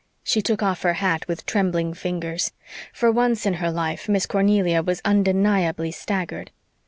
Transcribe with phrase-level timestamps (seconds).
[0.23, 2.53] She took off her hat with trembling fingers.
[2.91, 6.49] For once in her life Miss Cornelia was undeniably staggered.